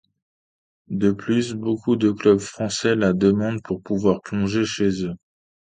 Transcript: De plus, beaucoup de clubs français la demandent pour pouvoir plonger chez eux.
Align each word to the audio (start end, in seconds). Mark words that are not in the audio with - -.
De 0.89 1.11
plus, 1.11 1.53
beaucoup 1.53 1.95
de 1.95 2.09
clubs 2.09 2.39
français 2.39 2.95
la 2.95 3.13
demandent 3.13 3.61
pour 3.61 3.83
pouvoir 3.83 4.19
plonger 4.23 4.65
chez 4.65 5.05
eux. 5.05 5.13